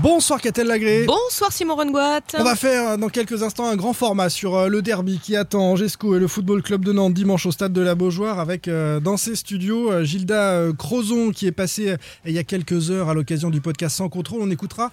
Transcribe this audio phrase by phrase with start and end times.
[0.00, 1.04] Bonsoir Catel Lagré.
[1.04, 2.20] Bonsoir Simon Rengoat.
[2.38, 5.36] On va faire euh, dans quelques instants un grand format sur euh, le derby qui
[5.36, 8.68] attend Angesco et le Football Club de Nantes dimanche au stade de la Beaujoire avec
[8.68, 13.10] euh, dans ses studios Gilda Crozon qui est passé euh, il y a quelques heures
[13.10, 14.40] à l'occasion du podcast Sans Contrôle.
[14.42, 14.90] On écoutera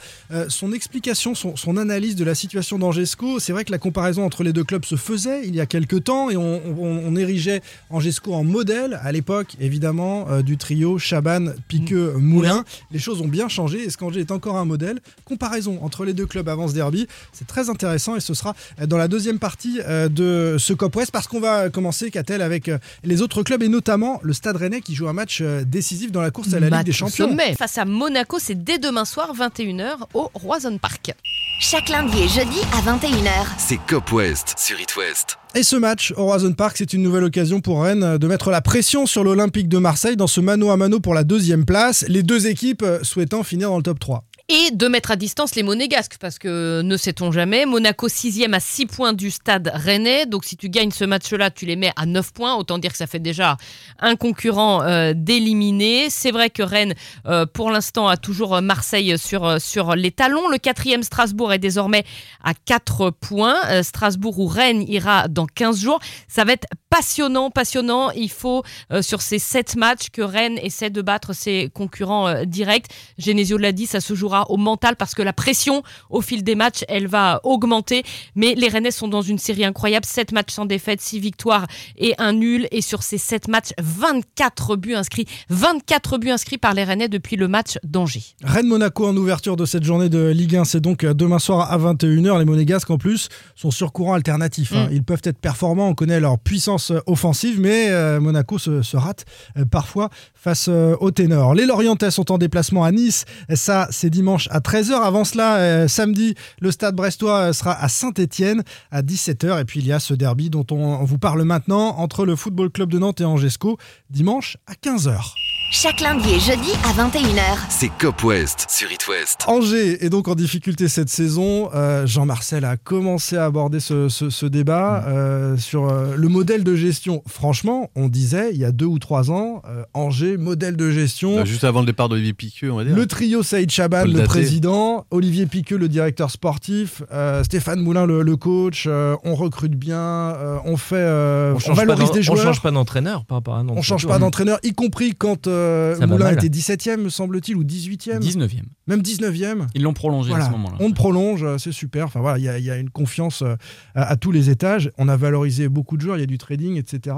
[0.49, 3.39] son explication, son, son analyse de la situation d'Angesco.
[3.39, 6.03] C'est vrai que la comparaison entre les deux clubs se faisait il y a quelques
[6.03, 11.47] temps et on, on- on érigeait Angesco en modèle à l'époque évidemment du trio Chaban,
[11.67, 12.65] Piqueux, Moulin.
[12.91, 13.83] Les choses ont bien changé.
[13.85, 14.88] Est-ce qu'Angers est encore un modèle
[15.25, 18.85] Comparaison entre les deux clubs avant ce derby, c'est très intéressant et ce sera euh,
[18.85, 22.69] dans la deuxième partie euh, de ce Cop West parce qu'on va commencer, Catel, avec
[22.69, 26.21] euh, les autres clubs et notamment le Stade Rennais qui joue un match décisif dans
[26.21, 27.29] la course à la Ligue des Champions.
[27.29, 27.55] sommet.
[27.55, 31.13] Face à Monaco, c'est dès demain soir, 21h, au Roison Park.
[31.59, 33.29] Chaque lundi et jeudi à 21h.
[33.57, 35.37] C'est Cop West sur It West.
[35.55, 38.61] Et ce match au Horizon Park, c'est une nouvelle occasion pour Rennes de mettre la
[38.61, 42.23] pression sur l'Olympique de Marseille dans ce mano à mano pour la deuxième place, les
[42.23, 44.28] deux équipes souhaitant finir dans le top 3.
[44.51, 48.59] Et de mettre à distance les Monégasques, parce que ne sait-on jamais, Monaco 6e à
[48.59, 50.25] 6 points du stade rennais.
[50.25, 52.55] Donc si tu gagnes ce match-là, tu les mets à 9 points.
[52.55, 53.57] Autant dire que ça fait déjà
[53.99, 56.09] un concurrent euh, d'éliminer.
[56.09, 56.95] C'est vrai que Rennes,
[57.27, 60.47] euh, pour l'instant, a toujours euh, Marseille sur, les talons.
[60.49, 62.03] Le quatrième Strasbourg est désormais
[62.43, 63.83] à 4 points.
[63.83, 65.99] Strasbourg ou Rennes ira dans 15 jours.
[66.27, 68.11] Ça va être passionnant, passionnant.
[68.11, 72.45] Il faut, euh, sur ces 7 matchs, que Rennes essaie de battre ses concurrents euh,
[72.45, 72.87] directs.
[73.17, 76.55] Genesio l'a dit, ça se jouera au mental parce que la pression au fil des
[76.55, 78.03] matchs, elle va augmenter.
[78.35, 80.05] Mais les Rennais sont dans une série incroyable.
[80.05, 81.67] 7 matchs sans défaite, 6 victoires
[81.97, 82.67] et un nul.
[82.71, 85.25] Et sur ces 7 matchs, 24 buts inscrits.
[85.49, 88.23] 24 buts inscrits par les Rennais depuis le match d'Angers.
[88.43, 91.77] Rennes-Monaco en ouverture de cette journée de Ligue 1, c'est donc euh, demain soir à
[91.77, 92.39] 21h.
[92.39, 94.73] Les Monégasques en plus sont sur courant alternatif.
[94.73, 94.87] hein.
[94.87, 94.93] Mm.
[94.93, 99.25] Ils peuvent être performants, on connaît leur puissance offensive, mais euh, Monaco se, rate
[99.57, 101.53] euh, parfois face euh, au ténor.
[101.53, 104.93] Les Lorientais sont en déplacement à Nice, ça c'est dimanche à 13h.
[104.93, 109.61] Avant cela, samedi, le stade brestois sera à Saint-Étienne à 17h.
[109.61, 112.35] Et puis il y a ce derby dont on, on vous parle maintenant entre le
[112.35, 113.77] Football Club de Nantes et Angesco,
[114.09, 115.48] dimanche à 15h.
[115.71, 117.41] Chaque lundi et jeudi à 21h.
[117.69, 119.41] C'est Cop West sur It West.
[119.45, 121.69] Angers est donc en difficulté cette saison.
[121.75, 126.63] Euh, Jean-Marcel a commencé à aborder ce, ce- ce débat euh, sur euh, le modèle
[126.63, 127.21] de gestion.
[127.27, 131.35] Franchement, on disait il y a deux ou trois ans, euh, Angers, modèle de gestion.
[131.35, 132.95] Bah, juste avant le départ d'Olivier Piqueux, on va dire.
[132.95, 138.23] Le trio Saïd Chaban, le président, Olivier Piqueux, le directeur sportif, euh, Stéphane Moulin, le,
[138.23, 138.85] le coach.
[138.87, 142.43] euh, on recrute bien, euh, on fait, euh, on on, change, valorise des on joueurs.
[142.43, 143.75] change pas d'entraîneur par rapport à Nantes.
[143.77, 147.63] on change pas d'entraîneur, y compris quand euh, Ça Moulin était 17e, me semble-t-il, ou
[147.63, 148.61] 18e, 19e.
[148.87, 149.67] même 19e.
[149.75, 150.45] Ils l'ont prolongé Voilà.
[150.45, 150.77] à ce moment-là.
[150.79, 152.05] On prolonge, euh, c'est super.
[152.05, 153.55] Enfin voilà, il y, a- il y a une confiance euh,
[153.95, 154.91] à, à tous les étages.
[154.97, 157.15] On a valorisé beaucoup de joueurs, il y a du trading, etc.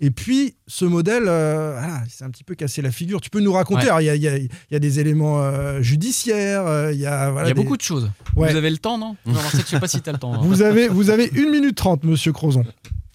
[0.00, 3.20] Et puis ce modèle, euh, voilà, c'est un petit peu cassé la figure.
[3.20, 4.04] Tu peux nous raconter Ouais.
[4.04, 7.50] Il y, a, y y des éléments euh, judiciaires, euh, il y a, voilà, Il
[7.50, 8.10] y a des- beaucoup de choses.
[8.34, 8.50] Ouais.
[8.50, 9.16] Vous avez le temps, non?
[9.24, 10.34] Non, je sais pas si tu as le temps.
[10.34, 10.40] hein.
[10.42, 12.64] Vous avez, vous avez une minute trente, Monsieur Crozon.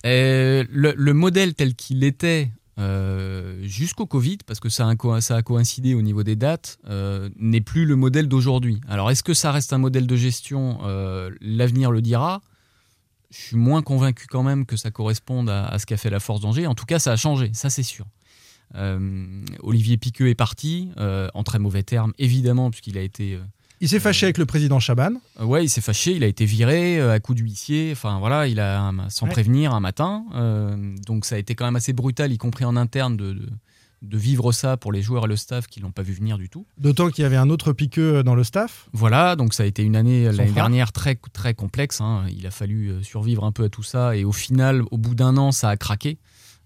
[0.06, 5.94] Euh, le, le modèle tel qu'il était euh, jusqu'au Covid, parce que ça a, coïncidé
[5.94, 8.80] au niveau des dates, euh, n'est plus le modèle d'aujourd'hui.
[8.88, 12.42] Alors, est-ce que ça reste un modèle de gestion Euh, L'avenir le dira.
[13.32, 16.42] Je suis moins convaincu quand même que ça corresponde à, ce qu'a fait la Force
[16.42, 16.68] d'Angers.
[16.68, 18.06] En tout cas, ça a changé, ça c'est sûr.
[19.62, 23.40] Olivier Piqueux est parti, en très mauvais termes, évidemment, puisqu'il a été...
[23.82, 25.14] Il s'est fâché avec le président Chaban.
[25.40, 28.48] Euh, Ouais, il s'est fâché, il a été viré euh, à coup d'huissier, enfin voilà,
[28.48, 29.32] il a sans Ouais.
[29.32, 30.26] prévenir un matin.
[30.36, 33.50] euh, donc ça a été quand même assez brutal, y compris en interne, de, de,
[34.02, 36.50] de vivre ça pour les joueurs et le staff qui l'ont pas vu venir du
[36.50, 36.66] tout.
[36.78, 38.90] D'autant qu'il y avait un autre piqueux dans le staff.
[38.94, 42.02] Voilà, donc ça a été une année l'année dernière très très complexe.
[42.02, 42.26] hein.
[42.30, 45.38] Il a fallu survivre un peu à tout ça et au final, au bout d'un
[45.38, 46.18] an, ça a craqué.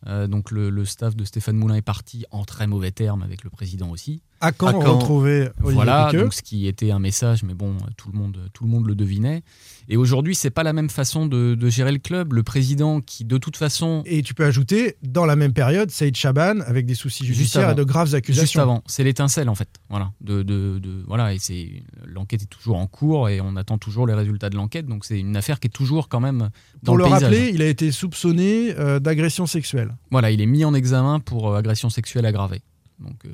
[0.06, 3.44] Euh, donc le, le staff de Stéphane Moulin est parti en très mauvais termes avec
[3.46, 4.22] le président aussi.
[4.44, 7.54] À quand, À quand retrouver Olivier voilà, Piqueux donc ce qui était un message, mais
[7.54, 9.42] bon, tout le monde, tout le monde le devinait.
[9.90, 12.34] Et aujourd'hui, c'est pas la même façon de, de gérer le club.
[12.34, 16.16] Le président, qui de toute façon, Et tu peux ajouter, dans la même période, Saïd
[16.16, 18.44] Chaban avec des soucis judiciaires et de graves accusations.
[18.46, 19.70] juste avant, c'est l'étincelle en fait.
[19.90, 23.78] Voilà, de, de, de- voilà, et c'est l'enquête est toujours en cours et on attend
[23.78, 24.86] toujours les résultats de l'enquête.
[24.88, 26.50] Donc c'est une affaire qui est toujours quand même
[26.82, 27.24] dans Pour le, le paysage.
[27.24, 29.96] rappeler, il a été soupçonné euh, d'agression sexuelle.
[30.12, 32.62] Voilà, il est mis en examen pour euh, agression sexuelle aggravée.
[33.04, 33.30] Donc euh,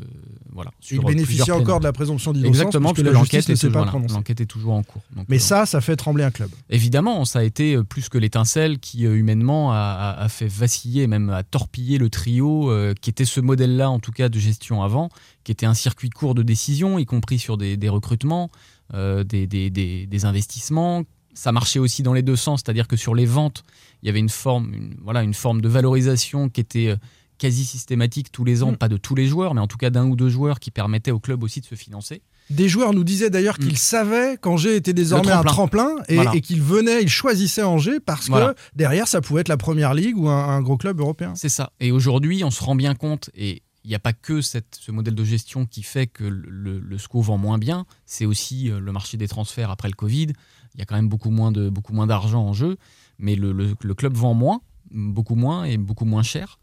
[0.52, 0.72] voilà.
[0.92, 4.42] Il bénéficie encore de la présomption d'innocence Exactement, puisque parce que la l'enquête est, voilà,
[4.42, 5.04] est toujours en cours.
[5.16, 6.50] Donc, Mais euh, ça, ça fait trembler un club.
[6.70, 11.44] Évidemment, ça a été euh, plus que l'étincelle qui, humainement, a, fait vaciller, même a
[11.44, 15.10] torpillé le trio, euh, qui était ce modèle-là, en tout cas, de gestion avant,
[15.44, 18.50] qui était un circuit court de décision, y compris sur des, des recrutements,
[18.94, 21.04] des, des- des- investissements,
[21.36, 23.64] ça marchait aussi dans les deux sens, c'est-à-dire que sur les ventes,
[24.02, 26.96] il y avait une forme, une, voilà, une forme de valorisation qui était
[27.40, 28.78] quasi systématique tous les ans, Mm.
[28.78, 31.10] pas de tous les joueurs, mais en tout cas d'un ou deux joueurs qui permettaient
[31.12, 32.22] au club aussi de se financer.
[32.52, 33.78] Des joueurs nous disaient d'ailleurs qu'ils Mm.
[33.78, 36.36] savaient qu'Angers était désormais un tremplin et, Voilà.
[36.36, 38.54] et qu'ils venaient, ils choisissaient Angers parce Voilà.
[38.54, 41.34] que derrière ça pouvait être la première ligue ou un, un gros club européen.
[41.36, 41.72] C'est ça.
[41.80, 44.92] Et aujourd'hui, on se rend bien compte, et il n'y a pas que cette, ce
[44.92, 48.92] modèle de gestion qui fait que le, SCO vend moins bien, c'est aussi euh, le
[48.92, 50.28] marché des transferts après le Covid.
[50.76, 52.78] Il y a quand même beaucoup moins de beaucoup moins d'argent en jeu,
[53.20, 54.60] mais le, le- le club vend moins,
[54.92, 56.60] beaucoup moins et beaucoup moins cher.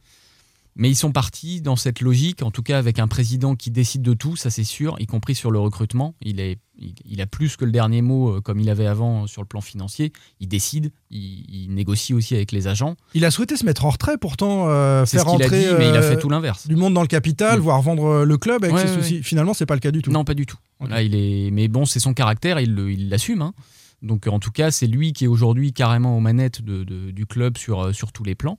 [0.79, 4.03] Mais ils sont partis dans cette logique, en tout cas avec un président qui décide
[4.03, 6.15] de tout, ça c'est sûr, y compris sur le recrutement.
[6.21, 9.25] Il, est, il, il a plus que le dernier mot euh, comme il avait avant
[9.25, 10.13] euh, sur le plan financier.
[10.39, 12.95] Il décide, il, il négocie aussi avec les agents.
[13.15, 15.61] Il a souhaité se mettre en retrait pourtant, euh, C'est faire ce qu'il a rentrer
[15.65, 16.67] dit, mais il a euh, fait tout l'inverse.
[16.69, 19.23] du monde dans le capital, voire vendre euh, le club avec Ouais, ses ouais, soucis.
[19.23, 20.11] Finalement, c'est pas le cas du tout.
[20.11, 20.59] Non, pas du tout.
[20.87, 21.51] Là, il est...
[21.53, 23.41] Mais bon, c'est son caractère, il l'assume.
[23.41, 23.55] hein.
[24.03, 27.27] Donc, en tout cas, c'est lui qui est aujourd'hui carrément aux manettes de- de- du
[27.27, 28.59] club sur, euh, sur tous les plans.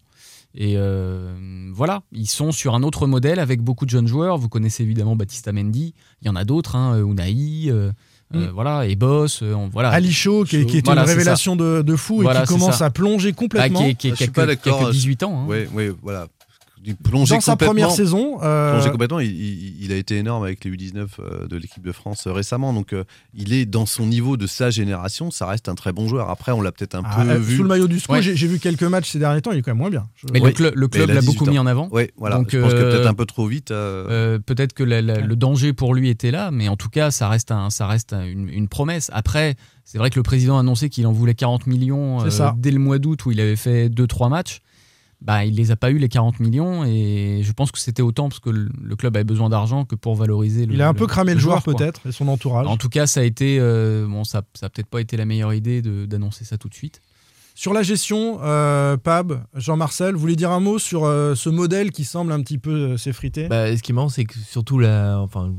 [0.55, 4.37] Et euh, voilà, ils sont sur un autre modèle avec beaucoup de jeunes joueurs.
[4.37, 5.93] Vous connaissez évidemment Baptista Mendy.
[6.21, 7.91] Il y en a d'autres, hein, Unai, euh,
[8.33, 8.51] euh, Mm.
[8.53, 9.41] voilà, et Boss.
[9.43, 9.89] euh, voilà.
[9.89, 12.53] Ali Shaw, qui, est- qui était Voilà, une révélation de, de fou Voilà, et qui
[12.53, 12.85] commence ça.
[12.85, 13.79] à plonger Ah, complètement.
[13.83, 14.89] qui, est- qui est- Je qui a suis pas a d'accord.
[14.89, 15.41] 18 ans.
[15.41, 15.45] hein.
[15.47, 16.27] Oui, oui, voilà.
[17.03, 19.19] Plongeait Dans sa complètement- première saison, euh, plongé complètement.
[19.19, 22.31] Il, il- il a été énorme avec les U19 euh, de l'équipe de France euh,
[22.31, 22.71] récemment.
[22.73, 23.03] Donc, euh,
[23.33, 25.29] il est dans son niveau de sa génération.
[25.31, 26.29] Ça reste un très bon joueur.
[26.29, 27.57] Après, on l'a peut-être un ah, peu euh, vu.
[27.57, 28.21] sous le maillot du SCO, Ouais.
[28.21, 30.07] j'ai vu quelques matchs ces derniers temps, il est quand même moins bien.
[30.15, 31.89] Je- Mais Oui, le, cl- le mais club l'a 18 beaucoup mis en avant.
[31.91, 32.37] Oui, voilà.
[32.37, 33.71] Donc, je pense que peut-être un peu trop vite.
[33.71, 36.89] euh, Euh, peut-être que la- la- le danger pour lui était là, mais en tout
[36.89, 39.09] cas, ça reste, un, ça reste un- une, une promesse.
[39.13, 42.71] Après, c'est vrai que le président a annoncé qu'il en voulait 40 millions euh, dès
[42.71, 44.59] le mois d'août où il avait fait 2-3 matchs.
[45.19, 48.29] Bah, il les a pas eu les 40 millions et je pense que c'était autant
[48.29, 50.73] parce que le, club avait besoin d'argent que pour valoriser le.
[50.75, 52.67] il a un peu cramé le joueur peut-être et son entourage.
[52.67, 55.25] En tout cas, ça a été euh, bon, ça, ça a peut-être pas été la
[55.25, 57.01] meilleure idée de- d'annoncer ça tout de suite.
[57.55, 61.89] Sur la gestion, euh, Pab, Jean-Marcel, vous voulez dire un mot sur euh, ce modèle
[61.89, 63.47] qui semble un petit peu euh, s'effriter?
[63.47, 65.55] Bah, ce qui est marrant, c'est que surtout la, enfin,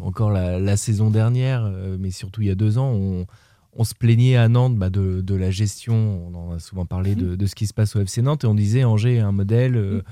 [0.00, 3.26] encore la, la saison dernière, euh, mais surtout il y a deux ans, on,
[3.74, 6.28] on se plaignait à Nantes bah, de, de la gestion.
[6.28, 8.46] On en a souvent parlé de, de ce qui se passe au FC Nantes et
[8.46, 9.76] on disait Angers a un modèle.
[9.76, 10.02] euh,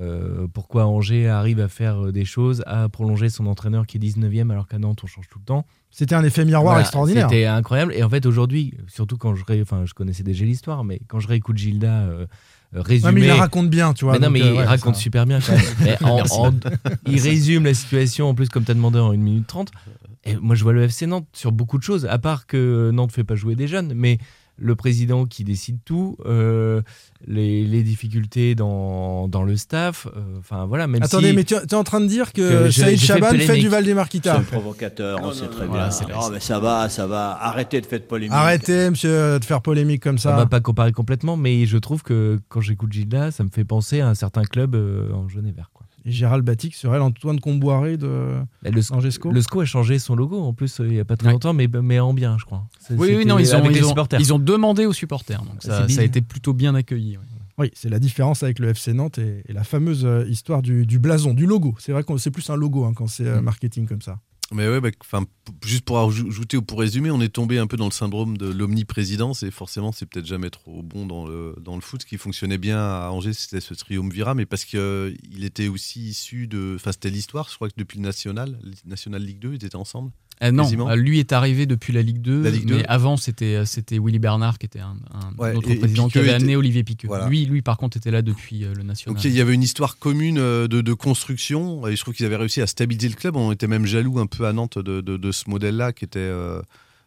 [0.00, 4.00] euh, pourquoi Angers arrive à faire euh, des choses, à prolonger son entraîneur qui est
[4.00, 5.66] 19e alors qu'à Nantes on change tout le temps.
[5.90, 7.28] C'était un effet miroir Voilà, extraordinaire.
[7.28, 7.92] C'était incroyable.
[7.94, 9.60] Et en fait, aujourd'hui, surtout quand je, ré...
[9.60, 12.26] enfin, je connaissais déjà l'histoire, mais quand je réécoute Gilda euh,
[12.74, 13.08] résumer.
[13.08, 14.12] Ouais, mais il la raconte bien, tu vois.
[14.20, 15.62] Mais non, mais euh, il ouais, raconte ça- super bien quand même.
[15.80, 16.38] Mais en- Merci.
[16.38, 16.54] en-
[17.08, 19.72] il résume la situation, en plus, comme tu as demandé, en 1 minute 30.
[20.24, 23.10] Et moi, je vois le FC Nantes sur beaucoup de choses, à part que Nantes
[23.10, 24.18] ne fait pas jouer des jeunes, mais
[24.60, 26.82] le président qui décide tout, euh,
[27.28, 31.36] les, les difficultés dans, dans le staff, euh, enfin voilà, même Attendez, si...
[31.36, 33.68] mais tu es en train de dire que, que Saïd fait Chaban fait, du C'est
[33.68, 34.36] Valdémarquita.
[34.38, 35.92] un provocateur, on sait très bien.
[35.92, 37.38] c'est la- Non, mais ça va, ça va.
[37.40, 38.32] Arrêtez de faire polémique.
[38.34, 40.34] Arrêtez, monsieur, de faire polémique comme On ça.
[40.34, 44.00] va pas comparer complètement, mais je trouve que quand j'écoute Gilda, ça me fait penser
[44.00, 45.70] à un certain club euh, en jaune et vert.
[46.10, 49.30] Gérald Batic serait l'Antoine Comboiré de Et Le, Angesco.
[49.30, 51.32] le SCO a changé son logo en plus euh, il y a pas très Ouais.
[51.32, 52.64] longtemps, mais, mais en bien, je crois.
[52.80, 54.20] C'est- Oui, oui, non, ils ont, ils, ont, supporters.
[54.20, 57.16] ils ont demandé aux supporters, donc ça, a été plutôt bien accueilli.
[57.16, 57.22] ouais.
[57.60, 60.86] Oui, c'est la différence avec le FC Nantes et, et la fameuse euh, histoire du,
[60.86, 61.74] du blason, du logo.
[61.80, 63.44] C'est vrai que c'est plus un logo hein, quand c'est euh, Mm.
[63.44, 64.20] marketing comme ça.
[64.50, 67.66] Mais ouais, bah, enfin, p- juste pour ajouter ou pour résumer, on est tombé un
[67.66, 71.54] peu dans le syndrome de l'omniprésidence et forcément, c'est peut-être jamais trop bon dans le,
[71.60, 72.00] dans le foot.
[72.00, 76.46] Ce qui fonctionnait bien à Angers, c'était ce triumvirat, mais parce qu'il était aussi issu
[76.48, 76.74] de.
[76.76, 80.12] Enfin, c'était l'histoire, je crois que depuis le National, National Ligue 2, ils étaient ensemble.
[80.42, 80.88] Euh, non, Quasiment.
[80.90, 82.76] euh, lui est arrivé depuis la Ligue 2, La Ligue 2.
[82.76, 85.76] mais avant c'était euh, c'était Willy Bernard qui était un, un Ouais, autre et- et
[85.76, 87.08] président qui avait était- amené Olivier Piqueux.
[87.08, 87.28] Voilà.
[87.28, 89.14] Lui, lui par contre était là depuis le national.
[89.16, 92.36] Donc il y avait une histoire commune de, de construction et je trouve qu'ils avaient
[92.36, 93.34] réussi à stabiliser le club.
[93.36, 96.18] On était même jaloux un peu à Nantes de, de- de ce modèle-là qui était
[96.20, 96.62] euh,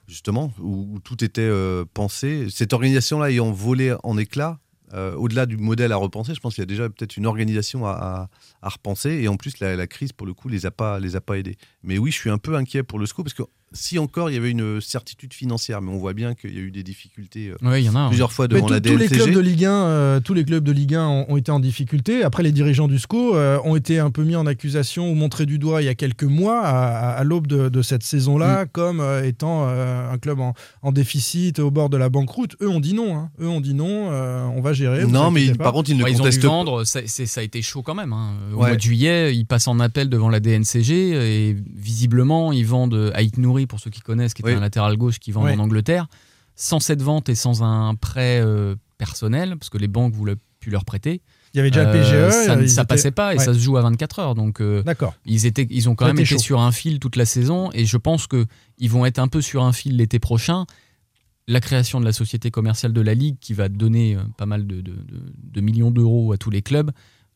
[0.08, 2.48] justement où, où tout était euh, pensé.
[2.50, 4.60] Cette organisation-là ayant volé en éclats,
[4.93, 7.86] euh, au-delà du modèle à repenser, je pense qu'il y a déjà peut-être une organisation
[7.86, 8.29] à,
[8.62, 11.21] repenser et en plus la, la crise pour le coup les a pas les a
[11.21, 11.57] pas aidés.
[11.83, 13.43] Mais oui, je suis un peu inquiet pour le SCO parce que
[13.74, 16.62] si encore il y avait une certitude financière, mais on voit bien qu'il y a
[16.62, 18.00] eu des difficultés euh, Oui, il y en a.
[18.01, 18.08] un.
[18.10, 19.16] plusieurs fois Mais devant tous- la tous les DNCG.
[19.24, 21.60] clubs de Ligue 1, euh, tous les clubs de Ligue 1 ont, ont été en
[21.60, 22.24] difficulté.
[22.24, 25.46] Après, les dirigeants du SCO euh, ont été un peu mis en accusation ou montrés
[25.46, 28.06] du doigt il y a quelques mois, à, à- à l'aube de, de cette Mm.
[28.06, 32.56] saison-là, comme euh, étant euh, un club en, en déficit au bord de la banqueroute.
[32.62, 33.16] Eux ont dit non.
[33.18, 33.30] hein.
[33.42, 34.10] Eux ont dit non.
[34.12, 35.06] euh, on va gérer.
[35.06, 37.00] Non, mais par contre, ils ne Ouais, ils ont dû contestent vendre, ça,
[37.40, 38.12] a été chaud quand même.
[38.13, 38.34] hein.
[38.54, 38.68] Au Ouais.
[38.70, 40.92] mois de juillet, ils passent en appel devant la DNCG
[41.50, 44.58] et visiblement, ils vendent Aït Nouri, pour ceux qui connaissent, qui était Oui.
[44.58, 45.51] un latéral gauche qui vend Oui.
[45.53, 46.08] en Angleterre,
[46.56, 50.72] sans cette vente et sans un prêt euh, personnel, parce que les banques voulaient plus
[50.72, 51.22] leur prêter.
[51.53, 52.46] Il y avait déjà Euh, le PGE.
[52.46, 53.44] ça, ils ça étaient- passait pas et Ouais.
[53.44, 54.36] ça se joue à 24 heures.
[54.36, 55.15] Donc, euh, D'accord.
[55.25, 56.38] ils, étaient, ils ont quand Ça même été chaud.
[56.39, 58.46] sur un fil toute la saison et je pense que
[58.77, 60.65] ils vont être un peu sur un fil l'été prochain.
[61.48, 64.68] la création de la société commerciale de la Ligue, qui va donner euh, pas mal
[64.68, 66.91] de, de- de- de millions d'euros à tous les clubs,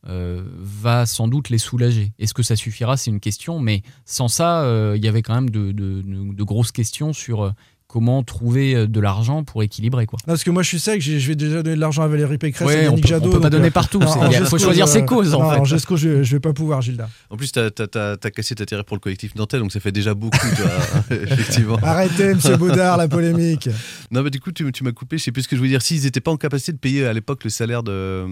[0.08, 2.12] euh, va sans doute les soulager.
[2.18, 2.96] Est-ce que ça suffira?
[2.96, 7.12] C'est une question, mais sans ça, euh, il y avait quand même de, grosses questions
[7.12, 7.50] sur euh,
[7.88, 10.06] comment trouver euh, de l'argent pour équilibrer.
[10.06, 10.18] Quoi.
[10.26, 12.08] Non, parce que moi je suis sec, j'ai- je vais déjà donner de l'argent à
[12.08, 13.28] Valérie Pécresse Ouais, et on Yannick peut- Jadot.
[13.28, 15.60] on peut pas donner euh, partout, non, il faut choisir ses causes, en non, fait.
[15.60, 17.08] En Gesco, je, je vais pas pouvoir, Gilda.
[17.30, 20.14] En plus, t'as as, cassé ta terre pour le collectif nantais, donc ça fait déjà
[20.14, 20.66] beaucoup, toi,
[21.22, 21.78] effectivement.
[21.82, 23.68] Arrêtez, monsieur Baudard, la polémique.
[24.12, 25.70] Non, mais du coup, tu, tu m'as coupé, je sais plus ce que je voulais
[25.70, 25.82] dire.
[25.82, 28.24] S'ils n'étaient pas en capacité de payer à l'époque le salaire de,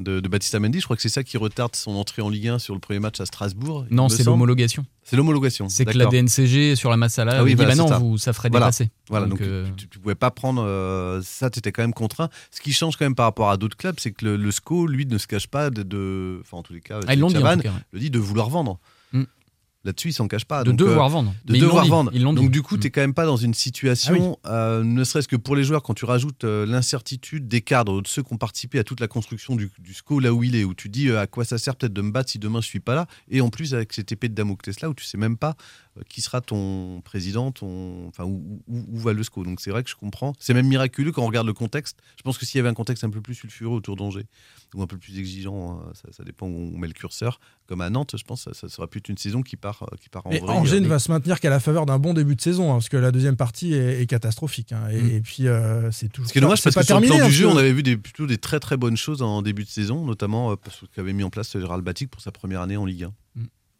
[0.00, 2.48] de, de Baptiste Mendy, je crois que c'est ça qui retarde son entrée en Ligue
[2.48, 3.84] 1 sur le premier match à Strasbourg.
[3.90, 4.84] Non, c'est l'homologation.
[5.04, 5.68] C'est l'homologation.
[5.68, 6.06] C'est que la.
[6.06, 7.98] DNCG, sur la masse salariale, Ah oui, dit bah non, c'est ça.
[7.98, 8.70] vous, ça ferait Voilà.
[9.08, 12.28] Voilà, donc, euh, tu, tu pouvais pas prendre euh, ça, tu étais quand même contraint.
[12.52, 14.86] Ce qui change quand même par rapport à d'autres clubs, c'est que le, le SCO,
[14.86, 17.58] lui, ne se cache pas de, enfin en tous les cas, ah, dit en Chavannes
[17.58, 17.80] tout cas, ouais.
[17.92, 18.78] le dit de vouloir vendre.
[19.82, 20.62] Là-dessus, il s'en cache pas.
[20.62, 21.34] De Donc, euh, devoir vendre.
[21.46, 22.10] de Mais ils devoir vendre.
[22.12, 22.48] ils Donc dit.
[22.50, 22.80] du coup, Mm.
[22.80, 25.82] tu n'es quand même pas dans une situation, euh, ne serait-ce que pour les joueurs,
[25.82, 29.08] quand tu rajoutes euh, l'incertitude des cadres, de ceux qui ont participé à toute la
[29.08, 31.56] construction du, du SCO là où il est, où tu dis euh, à quoi ça
[31.56, 33.92] sert peut-être de me battre si demain je suis pas là, et en plus avec
[33.94, 35.56] cette épée de Damoclès là où tu sais même pas
[35.96, 39.44] euh, qui sera ton président, ton, enfin où, où- où va le SCO.
[39.44, 40.34] Donc c'est vrai que je comprends.
[40.38, 41.96] C'est même miraculeux quand on regarde le contexte.
[42.18, 44.26] Je pense que s'il y avait un contexte un peu plus sulfureux autour d'Angers
[44.74, 47.40] ou un peu plus exigeant, euh, ça, ça dépend où on met le curseur.
[47.70, 49.96] Comme à Nantes, je pense que ça, ça sera plus une saison qui part, euh,
[49.98, 50.50] qui part en Et vrille.
[50.50, 52.74] Angers ne Mais- va se maintenir qu'à la faveur d'un bon début de saison, hein,
[52.74, 54.72] parce que la deuxième partie est, est catastrophique.
[54.72, 54.88] hein.
[54.90, 55.10] et, Mm.
[55.12, 56.26] et puis, euh, c'est toujours.
[56.28, 57.16] Ce qui est dommage c'est parce que sur le terminé.
[57.16, 59.22] plan hein, du jeu, parce on avait vu des, plutôt des très très bonnes choses
[59.22, 62.32] en début de saison, notamment euh, parce qu'avait mis en place Gérald Batic pour sa
[62.32, 63.12] première année en Ligue 1.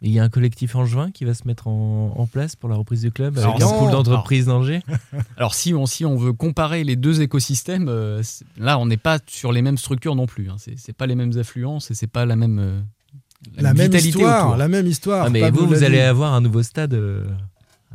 [0.02, 2.56] Et il y a un collectif en juin qui va se mettre en, en place
[2.56, 4.80] pour la reprise du club Alors avec un non, pool d'entreprises d'Angers.
[5.36, 8.22] Alors si on, si on veut comparer les deux écosystèmes, euh,
[8.56, 10.48] là on n'est pas sur les mêmes structures non plus.
[10.48, 10.54] Hein.
[10.58, 12.80] C'est c'est pas les mêmes affluences et c'est pas la même, euh,
[13.56, 14.56] La même histoire, autour.
[14.58, 15.26] la même histoire.
[15.26, 17.24] Ah, mais Pablo vous, vous allez avoir un nouveau stade, euh,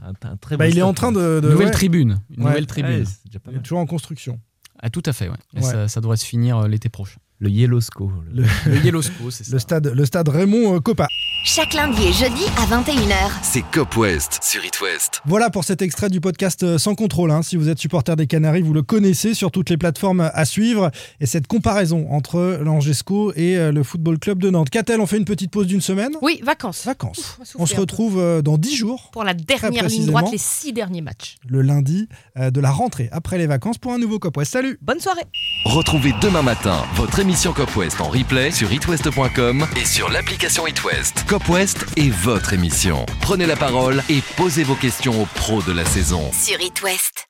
[0.03, 0.83] un, un très Bah, beau il est stade.
[0.89, 1.39] en train de.
[1.39, 2.49] de- Nouvelle ouais, tribune, une Ouais.
[2.49, 2.91] nouvelle tribune.
[2.99, 3.63] Ouais, c'est déjà pas il est mal.
[3.63, 4.39] toujours en construction.
[4.81, 5.37] Ah tout à fait, ouais.
[5.55, 5.61] Et.
[5.61, 7.17] Ça, ça devrait se finir euh, l'été prochain.
[7.39, 8.11] Le Yellow Sco.
[8.31, 9.51] le- Le, Le Yellow Sco, c'est ça.
[9.53, 11.07] le stade, le stade Raymond euh, Coppa.
[11.47, 13.29] Chaque lundi et jeudi à 21h.
[13.43, 15.21] C'est Cop West sur It West.
[15.27, 17.29] Voilà pour cet extrait du podcast euh, Sans contrôle.
[17.29, 17.43] hein.
[17.43, 20.89] Si vous êtes supporter des Canaries, vous le connaissez sur toutes les plateformes à suivre.
[21.21, 24.71] Et cette comparaison entre l'Angesco et euh, le Football Club de Nantes.
[24.71, 26.13] Qu'a-t-elle On fait une petite pause d'une semaine?
[26.23, 26.83] Oui, vacances.
[26.83, 27.37] Vacances.
[27.39, 27.81] Ouf, On se peu.
[27.81, 31.35] retrouve euh, dans 10 jours, pour la dernière ligne droite, les six derniers matchs.
[31.47, 32.09] le lundi
[32.39, 34.51] euh, de la rentrée, après les vacances, pour un nouveau Cop West.
[34.53, 35.25] Salut Bonne soirée.
[35.65, 40.83] Retrouvez demain matin votre émission Cop West en replay sur itwest.com et sur l'application It
[40.83, 41.23] West.
[41.35, 43.05] Cop West est votre émission.
[43.19, 46.31] Prenez la parole et posez vos questions aux pros de la saison.
[46.31, 47.27] Sur It West.